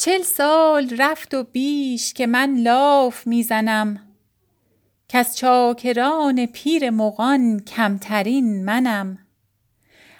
چل 0.00 0.22
سال 0.22 0.96
رفت 0.98 1.34
و 1.34 1.42
بیش 1.42 2.14
که 2.14 2.26
من 2.26 2.56
لاف 2.58 3.26
می‌زنم. 3.26 4.00
کز 5.08 5.36
چاکران 5.36 6.46
پیر 6.46 6.90
مغان 6.90 7.60
کمترین 7.60 8.64
منم. 8.64 9.18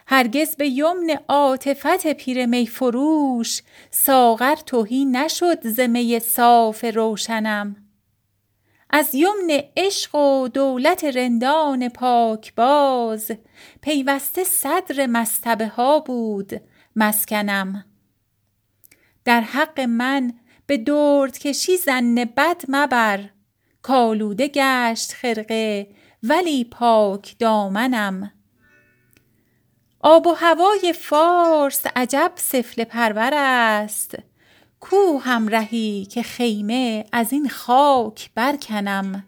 هرگز 0.06 0.56
به 0.56 0.68
یمن 0.68 1.18
عاطفت 1.28 2.06
پیر 2.06 2.46
می 2.46 2.66
فروش 2.66 3.62
ساغر 3.90 4.54
تهی 4.54 5.04
نشد 5.04 5.68
ز 5.68 5.80
می 5.80 6.18
صاف 6.18 6.84
روشنم. 6.84 7.76
از 8.90 9.14
یمن 9.14 9.62
عشق 9.76 10.14
و 10.14 10.48
دولت 10.48 11.04
رندان 11.04 11.88
پاکباز 11.88 13.30
پیوسته 13.80 14.44
صدر 14.44 15.06
مصطبه 15.06 15.66
ها 15.66 16.00
بود 16.00 16.52
مسکنم. 16.96 17.84
در 19.30 19.40
حق 19.40 19.80
من 19.80 20.32
به 20.66 20.76
دردکشی 20.76 21.76
ظن 21.76 22.14
بد 22.14 22.62
مبر. 22.68 23.28
کآلوده 23.82 24.48
گشت 24.48 25.12
خرقه 25.12 25.86
ولی 26.22 26.64
پاک 26.64 27.36
دامنم. 27.38 28.32
آب 30.00 30.26
و 30.26 30.32
هوای 30.32 30.94
فارس 30.98 31.86
عجب 31.96 32.32
سفله 32.36 32.84
پرور 32.84 33.30
است. 33.34 34.14
کو 34.80 35.18
همرهی 35.18 36.04
که 36.04 36.22
خیمه 36.22 37.04
از 37.12 37.32
این 37.32 37.48
خاک 37.48 38.30
برکنم. 38.34 39.24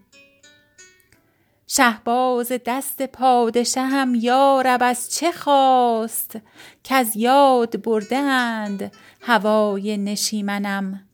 شهباز 1.75 2.53
دست 2.67 3.03
پادشهم 3.03 4.15
یا 4.15 4.61
رب 4.61 4.83
از 4.83 5.15
چه 5.15 5.33
خواست 5.33 6.37
کز 6.85 7.17
یاد 7.17 7.83
برده 7.83 8.17
اند 8.17 8.93
هوای 9.21 9.97
نشیمنم؟ 9.97 11.09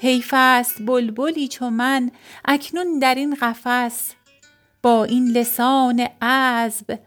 حیف 0.00 0.30
است 0.36 0.82
بلبلی 0.86 1.48
چو 1.48 1.70
من 1.70 2.10
اکنون 2.44 2.98
در 2.98 3.14
این 3.14 3.34
قفس 3.34 4.12
با 4.82 5.04
این 5.04 5.28
لسان 5.28 6.00
عذب 6.22 6.98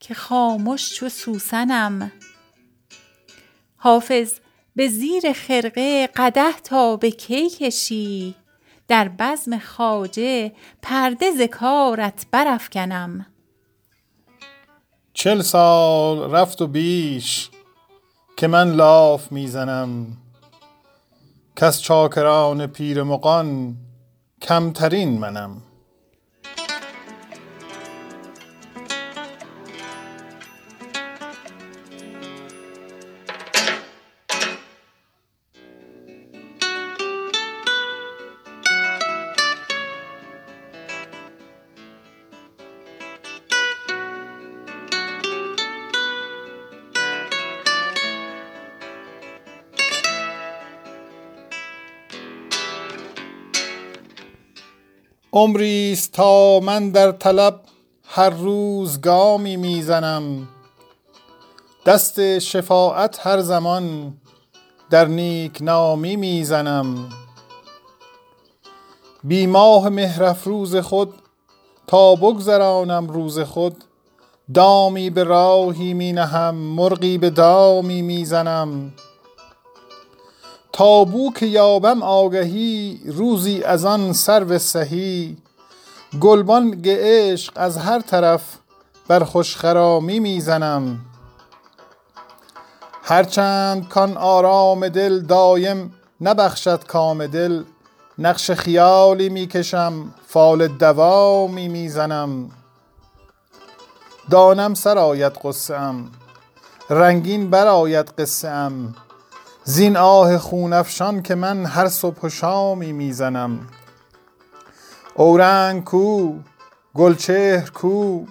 که 0.00 0.14
خامش 0.14 0.94
چو 0.94 1.08
سوسنم. 1.08 2.12
حافظ 3.76 4.32
به 4.76 4.88
زیر 4.88 5.32
خرقه 5.32 6.06
قدح 6.06 6.58
تا 6.64 6.96
به 6.96 7.10
کی 7.10 7.50
کشی؟ 7.50 8.34
در 8.88 9.08
بزم 9.18 9.58
خواجه 9.58 10.52
پرده 10.82 11.30
ز 11.30 11.40
کارت 11.40 12.26
برافکنم. 12.30 13.26
چل 15.12 15.40
سال 15.40 16.30
رفت 16.30 16.62
و 16.62 16.66
بیش 16.66 17.50
که 18.36 18.46
من 18.46 18.72
لاف 18.72 19.32
می‌زنم. 19.32 20.16
کز 21.56 21.80
چاکران 21.80 22.66
پیر 22.66 23.02
مغان 23.02 23.76
کمترین 24.42 25.18
منم. 25.18 25.62
عمری 55.36 55.92
است 55.92 56.12
تا 56.12 56.60
من 56.60 56.90
در 56.90 57.12
طلب 57.12 57.60
هر 58.04 58.30
روز 58.30 59.00
گامی 59.00 59.56
می 59.56 59.82
زنم 59.82 60.48
دست 61.86 62.38
شفاعت 62.38 63.26
هر 63.26 63.40
زمان 63.40 64.14
در 64.90 65.04
نیکنامی 65.04 66.16
می 66.16 66.44
زنم 66.44 67.08
بی 69.24 69.46
ماه 69.46 69.88
مهر 69.88 70.24
افروز 70.24 70.76
خود 70.76 71.14
تا 71.86 72.14
بگذرانم 72.14 73.08
روز 73.08 73.38
خود 73.40 73.84
دامی 74.54 75.10
به 75.10 75.24
راهی 75.24 75.94
می 75.94 76.12
نهم 76.12 76.54
مرغی 76.54 77.18
به 77.18 77.30
دامی 77.30 78.02
می 78.02 78.24
زنم 78.24 78.92
تا 80.76 81.04
بو 81.04 81.32
که 81.32 81.46
یابم 81.46 82.02
آگهی 82.02 83.00
روزی 83.06 83.62
از 83.62 83.84
آن 83.84 84.12
سرو 84.12 84.58
سهی. 84.58 85.36
گلبانگ 86.20 86.88
عشق 86.88 87.52
از 87.56 87.78
هر 87.78 88.00
طرف 88.00 88.58
بر 89.08 89.24
خوش 89.24 89.56
خرامی 89.56 90.20
می 90.20 90.40
زنم 90.40 91.00
هرچند 93.02 93.88
کان 93.88 94.16
آرام 94.16 94.88
دل 94.88 95.20
دایم 95.20 95.94
نبخشد 96.20 96.84
کام 96.84 97.26
دل. 97.26 97.62
نقش 98.18 98.50
خیالی 98.50 99.28
می 99.28 99.46
کشم 99.46 100.14
فال 100.26 100.68
دوامی 100.68 101.68
می 101.68 101.88
زنم 101.88 102.50
دانم 104.30 104.74
سرآید 104.74 105.32
غصه 105.32 105.74
ام 105.74 106.10
رنگین 106.90 107.50
برآید 107.50 108.06
قصه 108.06 108.48
ام. 108.48 108.94
زین 109.68 109.96
آه 109.96 110.38
خون 110.38 110.72
افشان 110.72 111.22
که 111.22 111.34
من 111.34 111.66
هر 111.66 111.88
صبح 111.88 112.20
و 112.22 112.28
شامی 112.28 112.92
می 112.92 113.12
زنم 113.12 113.68
اورنگ 115.14 115.84
کو 115.84 116.32
گلچهر 116.94 117.70
کو 117.70 118.24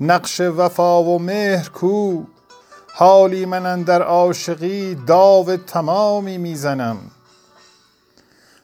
نقش 0.00 0.40
وفا 0.40 1.02
و 1.02 1.18
مهر 1.18 1.68
کو 1.68 2.22
حالی 2.94 3.46
من 3.46 3.66
اندر 3.66 4.02
عاشقی 4.02 4.94
داو 4.94 5.56
تمامی 5.56 6.38
می 6.38 6.56
زنم 6.56 6.96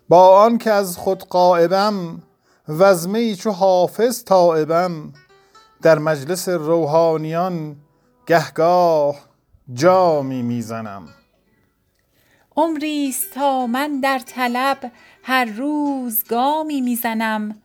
با 0.08 0.42
آن 0.42 0.58
که 0.58 0.72
از 0.72 0.96
خود 0.96 1.24
غایبم 1.24 2.22
وز 2.68 3.08
می 3.08 3.36
چو 3.36 3.50
حافظ 3.50 4.24
تایبم 4.24 5.12
در 5.82 5.98
مجلس 5.98 6.48
روحانیان 6.48 7.76
گه 8.26 8.50
گاه 8.50 9.16
جامی 9.74 10.42
می 10.42 10.62
زنم 12.56 12.62
عمری 12.64 13.08
است 13.08 13.34
تا 13.34 13.66
من 13.66 14.00
در 14.00 14.18
طلب 14.18 14.92
هر 15.22 15.44
روز 15.44 16.24
گامی 16.24 16.80
می 16.80 16.96
زنم 16.96 17.62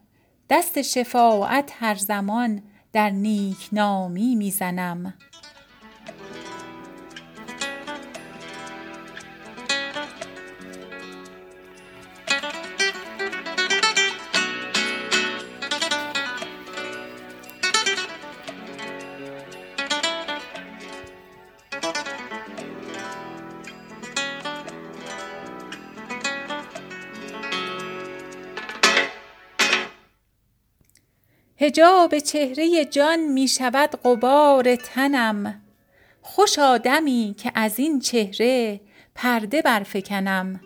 دست 0.50 0.81
شفاعت 0.81 1.72
هر 1.80 1.96
زمان 1.96 2.62
در 2.94 3.09
نیکنامی 3.09 4.36
می 4.36 4.52
حجاب 31.67 32.19
چهره 32.19 32.85
جان 32.85 33.19
می 33.19 33.47
شود 33.47 33.89
غبار 34.03 34.75
تنم. 34.75 35.61
خوشا 36.22 36.78
دمی 36.78 37.35
که 37.38 37.51
از 37.55 37.79
این 37.79 38.00
چهره 38.00 38.81
پرده 39.16 39.61
برفکنم. 39.61 40.62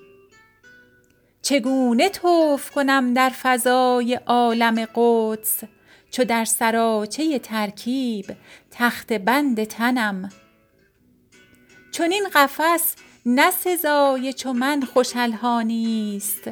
چگونه 1.41 2.09
طوف 2.09 2.71
کنم 2.71 3.13
در 3.13 3.29
فضای 3.29 4.19
عالم 4.25 4.85
قدس 4.95 5.63
چو 6.11 6.23
در 6.23 6.45
سراچه 6.45 7.39
ترکیب 7.39 8.25
تخته 8.71 9.17
بند 9.17 9.63
تنم؟ 9.63 10.29
چنین 11.91 12.23
قفس 12.33 12.95
نه 13.25 13.51
سزای 13.51 14.33
چو 14.33 14.53
من 14.53 14.81
خوش 14.81 15.15
الحانی 15.15 16.18
است 16.18 16.50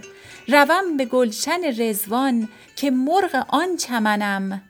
روم 0.48 0.98
به 0.98 1.06
گلشن 1.06 1.64
رضوان 1.64 2.50
که 2.76 2.92
مرغ 2.92 3.46
آن 3.50 3.78
چمنم. 3.78 4.62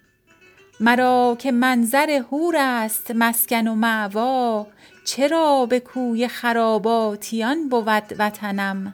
مرا 0.79 1.35
که 1.39 1.51
منظر 1.51 2.23
حور 2.31 2.55
است 2.57 3.11
مسکن 3.11 3.67
و 3.67 3.75
مأوا 3.75 4.67
چرا 5.05 5.65
به 5.65 5.79
کوی 5.79 6.27
خراباتیان 6.27 7.69
بود 7.69 8.15
وطنم؟ 8.19 8.93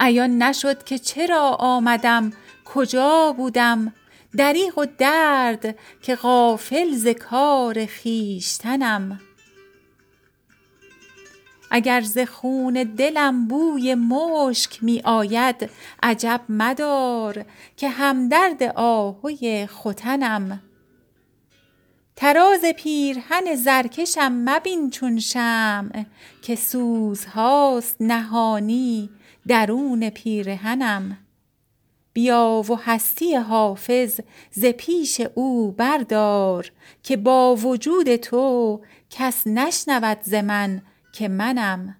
عیان 0.00 0.42
نشد 0.42 0.84
که 0.84 0.98
چرا 0.98 1.56
آمدم 1.58 2.32
کجا 2.64 3.34
بودم؟ 3.36 3.94
دریغ 4.36 4.78
و 4.78 4.86
درد 4.98 5.78
که 6.02 6.14
غافل 6.14 6.94
ز 6.94 7.08
کار 7.08 7.86
خویشتنم. 7.86 9.20
اگر 11.70 12.00
ز 12.00 12.18
خون 12.18 12.74
دلم 12.96 13.48
بوی 13.48 13.94
مشک 13.94 14.82
می 14.82 15.00
آید 15.04 15.70
عجب 16.02 16.40
مدار 16.48 17.44
که 17.76 17.88
همدرد 17.88 18.62
آهوی 18.62 19.66
ختنم. 19.66 20.62
طراز 22.16 22.64
پیرهن 22.64 23.54
زرکشم 23.54 24.32
مبین 24.32 24.90
چون 24.90 25.18
شمع 25.18 26.04
که 26.42 26.56
سوزهاست 26.56 27.96
نهانی 28.00 29.10
درون 29.46 30.10
پیرهنم. 30.10 31.18
بیا 32.12 32.62
و 32.68 32.74
هستی 32.74 33.34
حافظ 33.34 34.20
ز 34.50 34.64
پیش 34.64 35.20
او 35.34 35.72
بردار 35.72 36.72
که 37.02 37.16
با 37.16 37.56
وجود 37.56 38.16
تو 38.16 38.80
کس 39.10 39.46
نشنود 39.46 40.18
ز 40.22 40.34
من 40.34 40.82
که 41.20 41.28
منم 41.28 41.99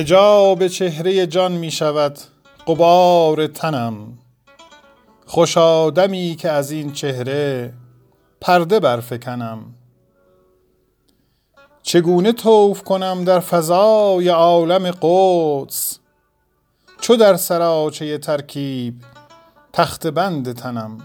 حجاب 0.00 0.68
چهره 0.68 1.26
جان 1.26 1.52
می 1.52 1.70
شود 1.70 2.18
غبار 2.66 3.46
تنم. 3.46 4.18
خوش 5.26 5.58
آدمی 5.58 6.36
که 6.40 6.50
از 6.50 6.70
این 6.70 6.92
چهره 6.92 7.72
پرده 8.40 8.80
برفکنم. 8.80 9.74
چگونه 11.82 12.32
طوف 12.32 12.82
کنم 12.82 13.24
در 13.24 13.40
فضای 13.40 14.28
عالم 14.28 14.90
قدس؟ 15.02 15.98
چو 17.00 17.16
در 17.16 17.36
سراچه 17.36 18.18
ترکیب 18.18 18.94
تخت 19.72 20.06
بند 20.06 20.52
تنم. 20.52 20.98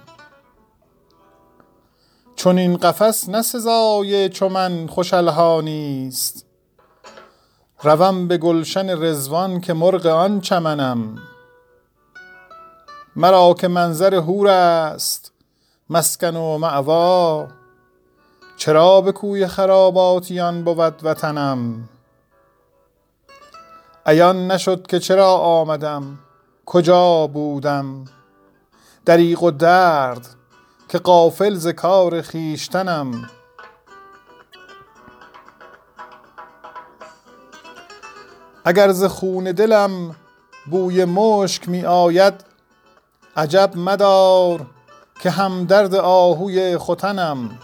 چون 2.36 2.58
این 2.58 2.78
قفس 2.78 3.30
نه 3.30 3.42
سزای 3.42 4.30
چو 4.30 4.50
من 4.50 4.88
خوش 4.88 5.14
الحانیست 5.14 6.45
روم 7.86 8.28
به 8.28 8.38
گلشن 8.38 8.90
رضوان 8.90 9.62
که 9.62 9.74
مرغ 9.74 10.06
آن 10.06 10.42
چمنم. 10.42 11.18
مرا 13.16 13.54
که 13.54 13.68
منظر 13.68 14.16
حور 14.16 14.48
است 14.48 15.32
مسکن 15.90 16.36
و 16.36 16.58
مأوا. 16.58 17.48
چرا 18.58 19.02
به 19.02 19.12
کوی 19.12 19.48
خراباتیان 19.48 20.64
بود 20.64 21.00
وطنم؟ 21.04 21.90
عیان 24.06 24.52
نشد 24.52 24.88
که 24.88 25.00
چرا 25.00 25.34
آمدم؟ 25.34 26.20
کجا 26.66 27.28
بودم؟ 27.28 28.06
دریغ 29.06 29.44
و 29.44 29.52
درد 29.52 30.28
که 30.90 30.98
غافل 30.98 31.56
ز 31.56 31.68
کار 31.68 32.22
خویشتنم. 32.22 33.30
اگر 38.68 38.92
ز 38.92 39.04
خون 39.04 39.44
دلم 39.44 40.16
بوی 40.72 41.06
مشک 41.06 41.70
می 41.70 41.86
آید 41.86 42.34
عجب 43.38 43.72
مدار 43.76 44.66
که 45.20 45.30
همدرد 45.30 45.96
آهوی 45.96 46.78
ختنم. 46.78 47.60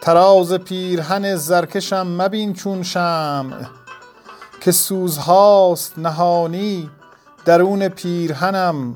طراز 0.00 0.52
پیرهن 0.52 1.36
زرکشم 1.36 2.06
مبین 2.06 2.54
چون 2.54 2.82
شمع 2.82 3.56
که 4.60 4.72
سوزهاست 4.72 5.98
نهانی 5.98 6.90
درون 7.44 7.88
پیرهنم. 7.88 8.94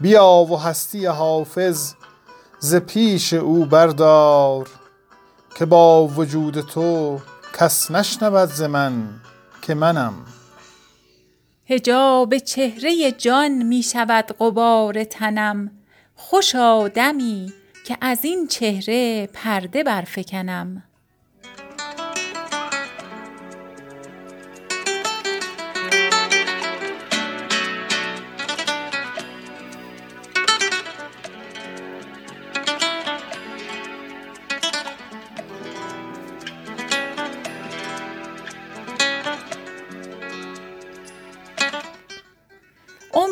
بیا 0.00 0.46
و 0.50 0.60
هستی 0.60 1.06
حافظ 1.06 1.94
ز 2.58 2.74
پیش 2.74 3.32
او 3.32 3.64
بردار 3.64 4.68
که 5.54 5.66
با 5.66 6.06
وجود 6.06 6.60
تو 6.60 7.18
کس 7.58 7.90
نشنود 7.90 8.48
ز 8.48 8.62
من 8.62 9.20
که 9.62 9.74
منم. 9.74 10.14
حجاب 11.66 12.38
چهره 12.38 13.12
جان 13.12 13.62
می 13.62 13.82
شود 13.82 14.32
غبار 14.38 15.04
تنم. 15.04 15.70
خوشا 16.14 16.88
دمی 16.88 17.52
که 17.86 17.98
از 18.00 18.24
این 18.24 18.46
چهره 18.46 19.26
پرده 19.26 19.84
برفکنم. 19.84 20.82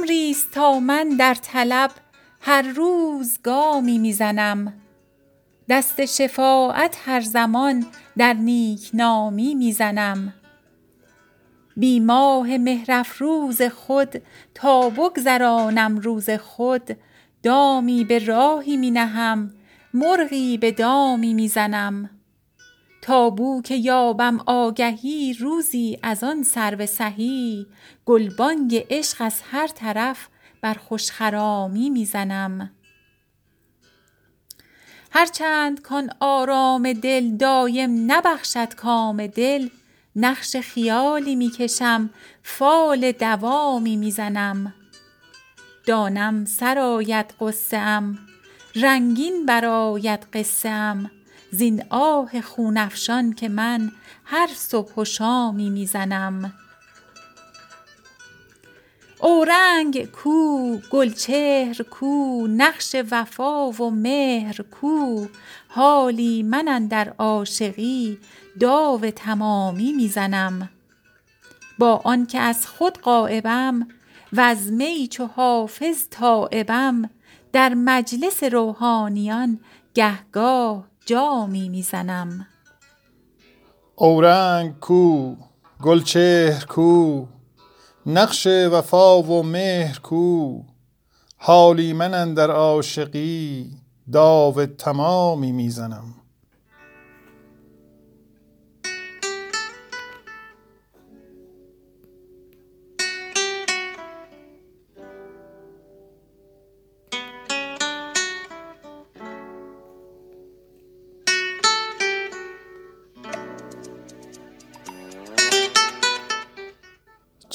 عمریست 0.03 0.51
تا 0.51 0.81
من 0.81 1.09
در 1.09 1.35
طلب 1.35 1.91
هر 2.41 2.63
روز 2.63 3.39
گامی 3.43 3.99
می 3.99 4.13
زنم 4.13 4.75
دست 5.69 6.05
شفاعت 6.05 6.97
هر 7.05 7.21
زمان 7.21 7.87
در 8.17 8.33
نیکنامی 8.33 9.55
می 9.55 9.73
زنم 9.73 10.35
بی 11.77 12.01
ماه 12.01 12.59
مهر 12.59 12.93
افروز 12.93 13.63
خود 13.63 14.23
تا 14.55 14.91
بگذرانم 14.91 15.99
روز 15.99 16.31
خود 16.31 16.97
دامی 17.43 18.05
به 18.05 18.19
راهی 18.19 18.77
می 18.77 18.91
نهم 18.91 19.55
مرغی 19.95 20.59
به 20.59 20.73
دامی 20.73 21.35
می 21.35 21.49
زنم 21.49 22.11
تا 23.03 23.31
بو 23.31 23.63
که 23.63 23.75
یابم 23.75 24.41
آگهی 24.47 25.37
روزی 25.41 25.99
از 26.03 26.25
آن 26.25 26.43
سرو 26.43 26.87
سهی. 26.87 27.67
گلبانگ 28.07 28.87
عشق 28.91 29.17
از 29.21 29.41
هر 29.51 29.67
طرف 29.67 30.29
بر 30.61 30.75
خوش 30.75 31.11
خرامی 31.11 31.91
می 31.91 32.05
زنم 32.05 32.71
هر 35.11 35.27
چند 35.27 35.81
کان 35.81 36.11
آرام 36.21 36.93
دل 36.93 37.37
دایم 37.37 38.13
نبخشد 38.13 38.75
کام 38.75 39.27
دل 39.27 39.69
نقش 40.17 40.57
خیالی 40.57 41.37
می 41.37 41.51
کشم 41.51 42.11
فال 42.43 43.13
دوامی 43.13 43.97
می 43.97 44.11
زنم 44.11 44.75
دانم 45.87 46.45
سرآید 46.45 47.35
غصه 47.41 47.77
ام 47.77 48.19
رنگین 48.77 49.47
برآید 49.47 50.27
قصه 50.33 50.69
ام. 50.69 51.11
زین 51.53 51.85
آه 51.91 52.41
خون 52.41 52.77
افشان 52.77 53.33
که 53.33 53.49
من 53.49 53.93
هر 54.25 54.49
صبح 54.55 54.95
و 54.95 55.05
شامی 55.05 55.71
می 55.71 55.87
زنم 55.87 56.53
اورنگ 59.21 60.11
کو 60.11 60.77
گلچهر 60.91 61.83
کو 61.83 62.47
نقش 62.47 62.97
وفا 63.11 63.71
و 63.71 63.91
مهر 63.91 64.63
کو. 64.63 65.27
حالی 65.69 66.43
من 66.43 66.69
اندر 66.69 67.15
عاشقی 67.19 68.19
داو 68.61 69.11
تمامی 69.11 69.93
می 69.93 70.09
زنم 70.09 70.69
با 71.79 72.01
آن 72.05 72.27
که 72.27 72.39
از 72.39 72.67
خود 72.67 72.99
غایبم 72.99 73.89
وز 74.33 74.73
می 74.73 75.09
چو 75.09 75.27
حافظ 75.27 76.09
تایبم 76.11 77.11
در 77.53 77.75
مجلس 77.75 78.45
روحانیان 78.45 79.61
گه 79.95 80.19
گاه 80.33 80.92
جامی 81.07 81.69
می 81.69 81.83
زنم 81.83 82.47
اورنگ 83.95 84.79
کو 84.81 85.35
گلچهر 85.83 86.65
کو 86.65 87.27
نقش 88.07 88.47
وفا 88.47 89.23
و 89.23 89.43
مهر 89.43 89.99
کو. 89.99 90.63
حالی 91.37 91.93
من 91.93 92.15
اندر 92.15 92.51
عاشقی 92.51 93.71
داو 94.13 94.67
تمامی 94.67 95.53
می 95.53 95.71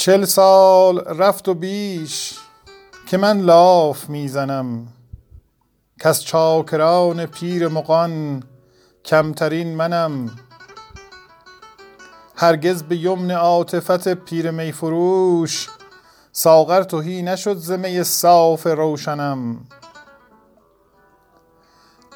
چل 0.08 0.26
سال 0.26 1.00
رفت 1.00 1.48
و 1.48 1.54
بیش 1.54 2.40
که 3.08 3.18
من 3.18 3.42
لاف 3.42 4.10
می‌زنم. 4.10 4.88
کس 6.00 6.22
چاکران 6.22 7.26
پیر 7.26 7.68
مغان 7.68 8.44
کمترین 9.06 9.76
منم. 9.76 10.30
هرگز 12.36 12.84
به 12.84 12.98
یمن 12.98 13.32
عاطفت 13.32 14.08
پیر 14.08 14.52
میفروش 14.52 15.70
ساغر 16.32 16.84
توهی 16.84 17.22
نشد 17.22 17.56
زمه 17.58 18.04
صاف 18.04 18.68
روشنم. 18.68 19.58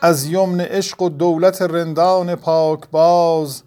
از 0.01 0.25
یمن 0.25 0.61
عشق 0.61 1.01
و 1.01 1.09
دولت 1.09 1.61
رندان 1.61 2.35
پاک 2.35 2.89
باز 2.91 3.63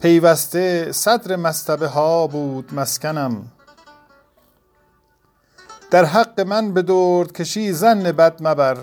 پیوسته 0.00 0.92
صدر 0.92 1.36
مستبه 1.36 1.88
ها 1.88 2.26
بود 2.26 2.74
مسکنم. 2.74 3.52
در 5.90 6.04
حق 6.04 6.40
من 6.40 6.74
به 6.74 6.82
درد 6.82 7.32
کشی 7.32 7.72
زن 7.72 8.12
بد 8.12 8.46
مبر. 8.46 8.76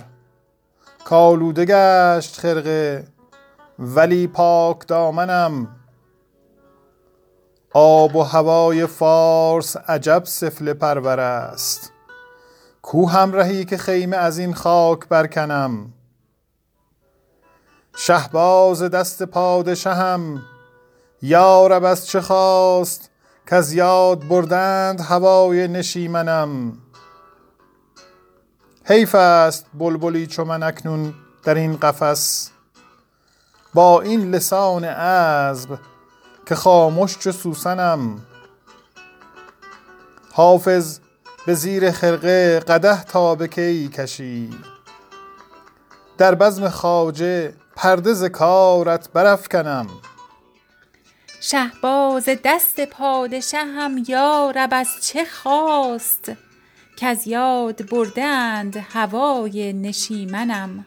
کالوده 1.06 1.66
گشت 1.66 2.40
خرقه 2.40 3.08
ولی 3.80 4.28
پاک 4.28 4.88
دامنم. 4.88 5.68
آب 7.74 8.16
و 8.16 8.24
هوای 8.24 8.86
فارس 8.86 9.78
عجب 9.78 10.24
سفله 10.26 10.74
پرور 10.74 11.20
است. 11.20 11.92
کو 12.82 13.10
همراهی 13.10 13.66
که 13.66 13.78
خیمه 13.78 14.18
از 14.18 14.38
این 14.38 14.54
خاک 14.54 15.08
برکنم؟ 15.08 15.94
شهباز 17.96 18.84
دست 18.84 19.24
پادشهم 19.24 20.42
یارب 21.22 21.84
از 21.84 22.08
چه 22.08 22.22
خواست 22.22 23.12
از 23.52 23.74
یاد 23.74 24.28
بردند 24.28 25.02
هوای 25.02 25.68
نشیمنم؟ 25.68 26.78
حیف 28.86 29.16
است 29.16 29.66
بلبلی 29.74 30.28
چو 30.28 30.46
من 30.46 30.64
اکنون 30.64 31.14
در 31.44 31.56
این 31.56 31.78
قفس. 31.78 32.50
با 33.74 34.02
این 34.02 34.32
لسان 34.32 34.86
عذب 34.86 35.80
که 36.46 36.56
خاموش 36.56 37.18
چو 37.18 37.32
سوسنم. 37.32 38.22
حافظ 40.32 41.00
به 41.46 41.54
زیر 41.54 41.92
خرقه 41.92 42.60
قده 42.60 43.04
تا 43.04 43.36
به 43.36 43.48
کی 43.48 43.88
کشی. 43.88 44.50
در 46.18 46.36
بزم 46.36 46.70
خواجه 46.70 47.54
پرده 47.76 48.14
ز 48.14 48.24
کارت 48.24 49.10
برافکنم. 49.14 49.88
شهباز 51.44 52.30
دست 52.44 52.86
پادشهم 52.86 54.04
یارب 54.08 54.70
از 54.72 54.88
چه 55.02 55.26
خواست؟ 55.26 56.32
از 57.02 57.28
یاد 57.28 57.90
بردند 57.90 58.78
هوای 58.78 59.74
نشیمنم. 59.74 60.86